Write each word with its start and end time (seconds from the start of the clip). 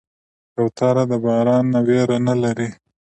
کوتره 0.53 1.03
د 1.11 1.13
باران 1.25 1.63
نه 1.73 1.79
ویره 1.87 2.17
نه 2.27 2.35
لري. 2.43 2.69